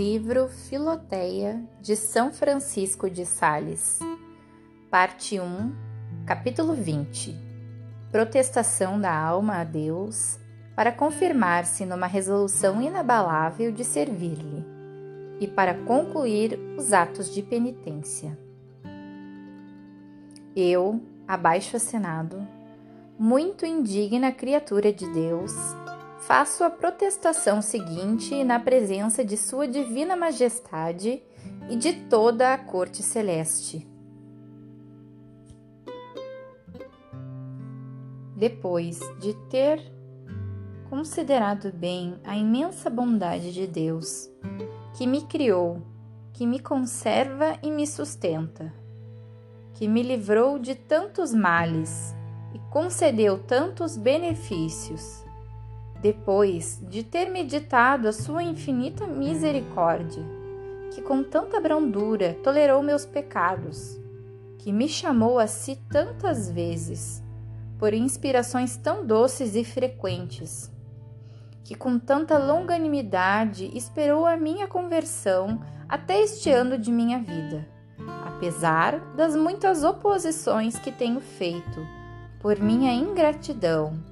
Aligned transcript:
Livro 0.00 0.48
Filoteia 0.48 1.62
de 1.78 1.94
São 1.94 2.32
Francisco 2.32 3.10
de 3.10 3.26
Sales, 3.26 3.98
Parte 4.90 5.38
1, 5.38 5.74
Capítulo 6.24 6.72
20 6.72 7.36
Protestação 8.10 8.98
da 8.98 9.14
alma 9.14 9.56
a 9.56 9.64
Deus 9.64 10.38
para 10.74 10.90
confirmar-se 10.90 11.84
numa 11.84 12.06
resolução 12.06 12.80
inabalável 12.80 13.70
de 13.70 13.84
servir-lhe 13.84 14.64
e 15.38 15.46
para 15.46 15.74
concluir 15.74 16.58
os 16.78 16.94
atos 16.94 17.30
de 17.34 17.42
penitência. 17.42 18.38
Eu, 20.56 20.98
abaixo 21.28 21.76
assinado, 21.76 22.48
muito 23.18 23.66
indigna 23.66 24.32
criatura 24.32 24.94
de 24.94 25.06
Deus, 25.12 25.52
faço 26.20 26.62
a 26.62 26.70
protestação 26.70 27.62
seguinte 27.62 28.44
na 28.44 28.60
presença 28.60 29.24
de 29.24 29.36
Sua 29.36 29.66
Divina 29.66 30.14
Majestade 30.14 31.22
e 31.68 31.76
de 31.76 31.92
toda 31.92 32.52
a 32.52 32.58
Corte 32.58 33.02
Celeste. 33.02 33.88
Depois 38.36 39.00
de 39.18 39.34
ter 39.48 39.80
considerado 40.88 41.72
bem 41.72 42.18
a 42.24 42.36
imensa 42.36 42.90
bondade 42.90 43.52
de 43.52 43.66
Deus, 43.66 44.30
que 44.96 45.06
me 45.06 45.22
criou, 45.22 45.82
que 46.32 46.46
me 46.46 46.58
conserva 46.58 47.58
e 47.62 47.70
me 47.70 47.86
sustenta, 47.86 48.72
que 49.74 49.86
me 49.86 50.02
livrou 50.02 50.58
de 50.58 50.74
tantos 50.74 51.32
males 51.32 52.14
e 52.54 52.58
concedeu 52.70 53.38
tantos 53.38 53.96
benefícios, 53.96 55.24
depois 56.00 56.80
de 56.88 57.02
ter 57.02 57.30
meditado 57.30 58.08
a 58.08 58.12
sua 58.12 58.42
infinita 58.42 59.06
misericórdia, 59.06 60.24
que 60.92 61.02
com 61.02 61.22
tanta 61.22 61.60
brandura 61.60 62.36
tolerou 62.42 62.82
meus 62.82 63.04
pecados, 63.04 64.00
que 64.58 64.72
me 64.72 64.88
chamou 64.88 65.38
a 65.38 65.46
si 65.46 65.76
tantas 65.90 66.50
vezes, 66.50 67.22
por 67.78 67.94
inspirações 67.94 68.76
tão 68.76 69.06
doces 69.06 69.54
e 69.54 69.64
frequentes, 69.64 70.70
que 71.64 71.74
com 71.74 71.98
tanta 71.98 72.38
longanimidade 72.38 73.70
esperou 73.76 74.26
a 74.26 74.36
minha 74.36 74.66
conversão 74.66 75.60
até 75.88 76.20
este 76.20 76.50
ano 76.50 76.78
de 76.78 76.90
minha 76.90 77.18
vida, 77.18 77.66
apesar 78.26 78.98
das 79.14 79.36
muitas 79.36 79.84
oposições 79.84 80.78
que 80.78 80.90
tenho 80.90 81.20
feito 81.20 81.86
por 82.40 82.58
minha 82.58 82.92
ingratidão 82.92 84.09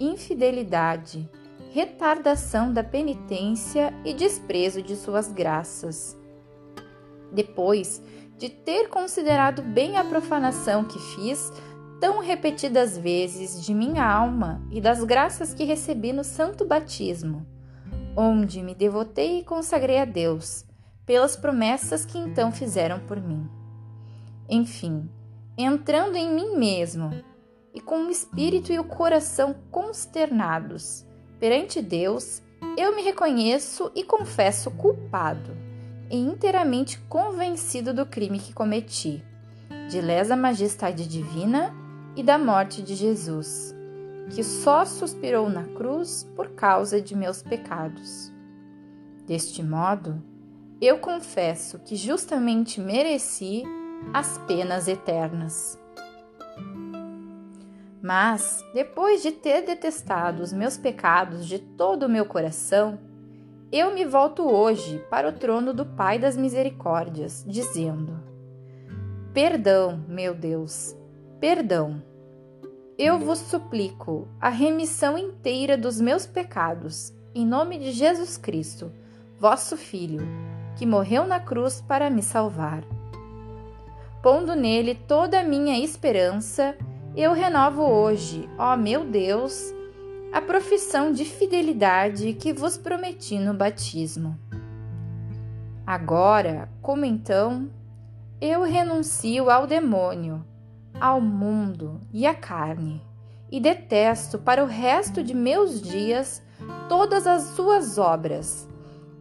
infidelidade, 0.00 1.28
retardação 1.72 2.72
da 2.72 2.82
penitência 2.82 3.92
e 4.04 4.14
desprezo 4.14 4.82
de 4.82 4.96
suas 4.96 5.32
graças. 5.32 6.18
Depois 7.32 8.02
de 8.36 8.48
ter 8.48 8.88
considerado 8.88 9.62
bem 9.62 9.96
a 9.96 10.04
profanação 10.04 10.84
que 10.84 10.98
fiz 10.98 11.52
tão 12.00 12.20
repetidas 12.20 12.96
vezes 12.96 13.64
de 13.64 13.74
minha 13.74 14.08
alma 14.08 14.62
e 14.70 14.80
das 14.80 15.02
graças 15.02 15.52
que 15.52 15.64
recebi 15.64 16.12
no 16.12 16.22
santo 16.22 16.64
batismo, 16.64 17.44
onde 18.16 18.62
me 18.62 18.74
devotei 18.74 19.40
e 19.40 19.44
consagrei 19.44 19.98
a 19.98 20.04
Deus 20.04 20.64
pelas 21.04 21.36
promessas 21.36 22.04
que 22.04 22.18
então 22.18 22.52
fizeram 22.52 23.00
por 23.00 23.20
mim. 23.20 23.48
Enfim, 24.48 25.08
entrando 25.56 26.16
em 26.16 26.32
mim 26.32 26.56
mesmo, 26.56 27.10
e 27.74 27.80
com 27.80 28.06
o 28.06 28.10
espírito 28.10 28.72
e 28.72 28.78
o 28.78 28.84
coração 28.84 29.54
consternados 29.70 31.06
perante 31.38 31.80
Deus, 31.80 32.42
eu 32.76 32.94
me 32.94 33.02
reconheço 33.02 33.92
e 33.94 34.02
confesso 34.02 34.70
culpado 34.72 35.56
e 36.10 36.16
inteiramente 36.16 36.98
convencido 37.08 37.94
do 37.94 38.04
crime 38.04 38.38
que 38.38 38.52
cometi, 38.52 39.22
de 39.88 40.00
lesa 40.00 40.36
majestade 40.36 41.06
divina 41.06 41.74
e 42.16 42.22
da 42.22 42.38
morte 42.38 42.82
de 42.82 42.94
Jesus, 42.94 43.74
que 44.30 44.42
só 44.42 44.84
suspirou 44.84 45.48
na 45.48 45.64
cruz 45.64 46.28
por 46.34 46.50
causa 46.50 47.00
de 47.00 47.14
meus 47.14 47.42
pecados. 47.42 48.32
Deste 49.26 49.62
modo, 49.62 50.20
eu 50.80 50.98
confesso 50.98 51.78
que 51.78 51.94
justamente 51.94 52.80
mereci 52.80 53.62
as 54.12 54.38
penas 54.38 54.88
eternas. 54.88 55.78
Mas, 58.02 58.64
depois 58.72 59.22
de 59.22 59.32
ter 59.32 59.62
detestado 59.62 60.42
os 60.42 60.52
meus 60.52 60.76
pecados 60.76 61.46
de 61.46 61.58
todo 61.58 62.04
o 62.04 62.08
meu 62.08 62.24
coração, 62.24 62.98
eu 63.70 63.92
me 63.92 64.04
volto 64.04 64.48
hoje 64.48 65.04
para 65.10 65.28
o 65.28 65.32
trono 65.32 65.74
do 65.74 65.84
Pai 65.84 66.18
das 66.18 66.36
Misericórdias, 66.36 67.44
dizendo: 67.46 68.18
Perdão, 69.34 70.02
meu 70.08 70.34
Deus, 70.34 70.96
perdão. 71.38 72.02
Eu 72.96 73.18
vos 73.18 73.38
suplico 73.38 74.26
a 74.40 74.48
remissão 74.48 75.18
inteira 75.18 75.76
dos 75.76 76.00
meus 76.00 76.26
pecados, 76.26 77.12
em 77.34 77.46
nome 77.46 77.78
de 77.78 77.92
Jesus 77.92 78.36
Cristo, 78.36 78.90
vosso 79.38 79.76
Filho, 79.76 80.26
que 80.76 80.86
morreu 80.86 81.26
na 81.26 81.38
cruz 81.38 81.80
para 81.80 82.10
me 82.10 82.22
salvar. 82.22 82.82
Pondo 84.22 84.56
nele 84.56 84.94
toda 84.94 85.38
a 85.38 85.44
minha 85.44 85.78
esperança, 85.78 86.76
eu 87.20 87.32
renovo 87.32 87.82
hoje, 87.82 88.48
ó 88.56 88.76
meu 88.76 89.04
Deus, 89.04 89.74
a 90.32 90.40
profissão 90.40 91.10
de 91.10 91.24
fidelidade 91.24 92.32
que 92.34 92.52
vos 92.52 92.78
prometi 92.78 93.40
no 93.40 93.52
batismo. 93.52 94.38
Agora, 95.84 96.68
como 96.80 97.04
então, 97.04 97.68
eu 98.40 98.62
renuncio 98.62 99.50
ao 99.50 99.66
demônio, 99.66 100.46
ao 101.00 101.20
mundo 101.20 102.00
e 102.12 102.24
à 102.24 102.32
carne, 102.32 103.02
e 103.50 103.58
detesto 103.58 104.38
para 104.38 104.62
o 104.62 104.68
resto 104.68 105.20
de 105.20 105.34
meus 105.34 105.82
dias 105.82 106.40
todas 106.88 107.26
as 107.26 107.42
suas 107.56 107.98
obras, 107.98 108.68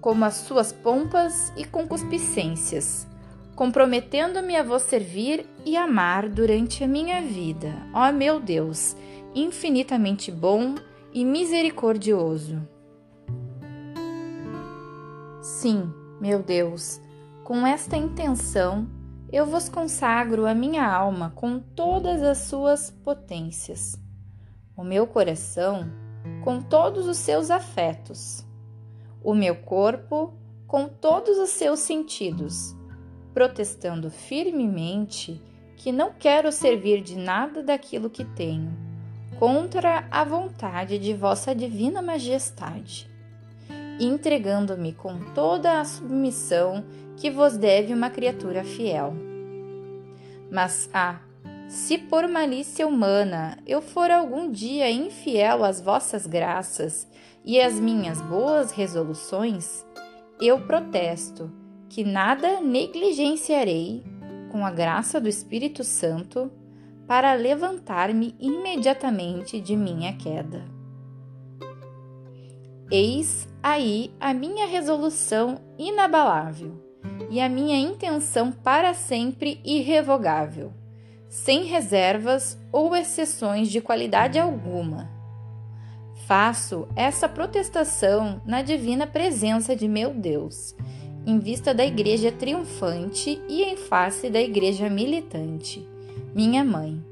como 0.00 0.24
as 0.24 0.34
suas 0.34 0.72
pompas 0.72 1.52
e 1.56 1.64
concupiscências 1.64 3.06
comprometendo-me 3.54 4.56
a 4.56 4.62
vos 4.62 4.82
servir 4.82 5.46
e 5.64 5.76
amar 5.76 6.28
durante 6.28 6.82
a 6.82 6.88
minha 6.88 7.20
vida, 7.22 7.72
ó 7.92 8.10
meu 8.12 8.40
Deus, 8.40 8.96
infinitamente 9.34 10.30
bom 10.30 10.74
e 11.12 11.24
misericordioso. 11.24 12.60
Sim, 15.40 15.92
meu 16.20 16.42
Deus, 16.42 17.00
com 17.44 17.66
esta 17.66 17.96
intenção 17.96 18.88
eu 19.32 19.46
vos 19.46 19.68
consagro 19.68 20.46
a 20.46 20.54
minha 20.54 20.86
alma 20.86 21.32
com 21.34 21.58
todas 21.58 22.22
as 22.22 22.38
suas 22.38 22.90
potências, 22.90 23.98
o 24.76 24.84
meu 24.84 25.06
coração 25.06 25.90
com 26.42 26.60
todos 26.60 27.06
os 27.06 27.18
seus 27.18 27.50
afetos, 27.50 28.44
o 29.22 29.34
meu 29.34 29.56
corpo 29.56 30.34
com 30.66 30.88
todos 30.88 31.38
os 31.38 31.50
seus 31.50 31.80
sentidos 31.80 32.76
protestando 33.34 34.10
firmemente 34.10 35.42
que 35.76 35.90
não 35.90 36.12
quero 36.12 36.50
servir 36.52 37.02
de 37.02 37.16
nada 37.16 37.62
daquilo 37.62 38.08
que 38.08 38.24
tenho, 38.24 38.72
contra 39.38 40.06
a 40.10 40.24
vontade 40.24 40.98
de 40.98 41.12
Vossa 41.12 41.52
Divina 41.52 42.00
Majestade, 42.00 43.10
entregando-me 44.00 44.92
com 44.92 45.18
toda 45.34 45.80
a 45.80 45.84
submissão 45.84 46.84
que 47.16 47.28
vos 47.28 47.56
deve 47.56 47.92
uma 47.92 48.08
criatura 48.08 48.62
fiel. 48.62 49.12
Mas, 50.50 50.88
ah, 50.94 51.18
se 51.68 51.98
por 51.98 52.28
malícia 52.28 52.86
humana 52.86 53.58
eu 53.66 53.82
for 53.82 54.10
algum 54.10 54.50
dia 54.50 54.90
infiel 54.90 55.64
às 55.64 55.80
vossas 55.80 56.26
graças 56.26 57.08
e 57.44 57.60
às 57.60 57.78
minhas 57.80 58.20
boas 58.22 58.70
resoluções, 58.70 59.84
eu 60.40 60.60
protesto 60.60 61.63
que 61.94 62.02
nada 62.02 62.60
negligenciarei, 62.60 64.02
com 64.50 64.66
a 64.66 64.70
graça 64.72 65.20
do 65.20 65.28
Espírito 65.28 65.84
Santo, 65.84 66.50
para 67.06 67.34
levantar-me 67.34 68.34
imediatamente 68.40 69.60
de 69.60 69.76
minha 69.76 70.12
queda. 70.16 70.64
Eis 72.90 73.46
aí 73.62 74.12
a 74.18 74.34
minha 74.34 74.66
resolução 74.66 75.60
inabalável 75.78 76.82
e 77.30 77.40
a 77.40 77.48
minha 77.48 77.78
intenção 77.78 78.50
para 78.50 78.92
sempre 78.92 79.60
irrevogável, 79.64 80.72
sem 81.28 81.62
reservas 81.62 82.58
ou 82.72 82.96
exceções 82.96 83.70
de 83.70 83.80
qualidade 83.80 84.36
alguma. 84.36 85.08
Faço 86.26 86.88
essa 86.96 87.28
protestação 87.28 88.42
na 88.44 88.62
divina 88.62 89.06
presença 89.06 89.76
de 89.76 89.86
meu 89.86 90.12
Deus 90.12 90.74
em 91.26 91.38
vista 91.38 91.72
da 91.72 91.84
igreja 91.84 92.30
triunfante 92.30 93.40
e 93.48 93.62
em 93.62 93.76
face 93.76 94.28
da 94.28 94.40
igreja 94.40 94.90
militante, 94.90 95.86
minha 96.34 96.62
mãe, 96.62 97.02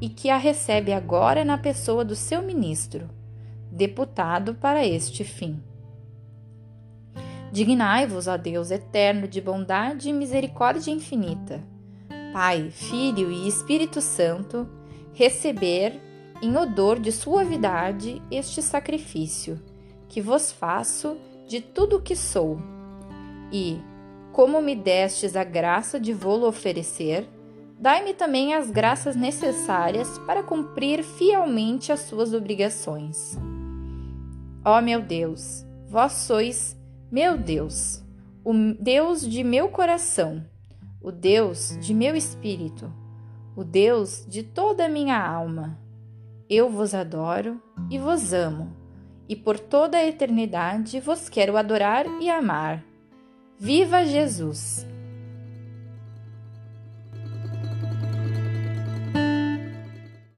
e 0.00 0.08
que 0.08 0.28
a 0.28 0.36
recebe 0.36 0.92
agora 0.92 1.44
na 1.44 1.56
pessoa 1.56 2.04
do 2.04 2.16
seu 2.16 2.42
ministro, 2.42 3.08
deputado 3.70 4.54
para 4.54 4.84
este 4.84 5.22
fim. 5.22 5.62
Dignai-vos, 7.52 8.26
ó 8.26 8.36
Deus 8.36 8.70
eterno 8.70 9.28
de 9.28 9.40
bondade 9.40 10.08
e 10.08 10.12
misericórdia 10.12 10.90
infinita, 10.90 11.62
Pai, 12.32 12.70
Filho 12.70 13.30
e 13.30 13.48
Espírito 13.48 14.00
Santo, 14.00 14.68
receber 15.14 16.00
em 16.42 16.54
odor 16.56 16.98
de 16.98 17.10
suavidade 17.10 18.20
este 18.30 18.60
sacrifício 18.60 19.58
que 20.08 20.20
vos 20.20 20.52
faço 20.52 21.16
de 21.46 21.60
tudo 21.60 21.96
o 21.96 22.02
que 22.02 22.14
sou. 22.14 22.75
E, 23.52 23.80
como 24.32 24.60
me 24.60 24.74
destes 24.74 25.36
a 25.36 25.44
graça 25.44 25.98
de 25.98 26.12
vô-lo 26.12 26.46
oferecer, 26.46 27.28
dai-me 27.78 28.14
também 28.14 28.54
as 28.54 28.70
graças 28.70 29.16
necessárias 29.16 30.18
para 30.20 30.42
cumprir 30.42 31.02
fielmente 31.02 31.92
as 31.92 32.00
suas 32.00 32.32
obrigações. 32.32 33.38
Ó 34.64 34.80
meu 34.80 35.00
Deus, 35.00 35.64
vós 35.88 36.12
sois 36.12 36.76
meu 37.10 37.38
Deus, 37.38 38.02
o 38.44 38.52
Deus 38.80 39.20
de 39.20 39.44
meu 39.44 39.68
coração, 39.68 40.44
o 41.00 41.12
Deus 41.12 41.78
de 41.80 41.94
meu 41.94 42.16
espírito, 42.16 42.92
o 43.54 43.62
Deus 43.62 44.26
de 44.28 44.42
toda 44.42 44.86
a 44.86 44.88
minha 44.88 45.24
alma. 45.24 45.78
Eu 46.50 46.68
vos 46.68 46.94
adoro 46.94 47.62
e 47.88 47.98
vos 47.98 48.32
amo, 48.32 48.76
e 49.28 49.36
por 49.36 49.58
toda 49.58 49.98
a 49.98 50.06
eternidade 50.06 50.98
vos 51.00 51.28
quero 51.28 51.56
adorar 51.56 52.06
e 52.20 52.28
amar. 52.28 52.84
Viva 53.58 54.04
Jesus! 54.04 54.84